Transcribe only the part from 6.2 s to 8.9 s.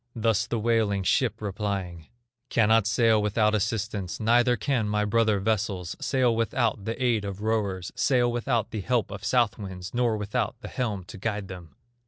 without the aid of rowers, Sail without the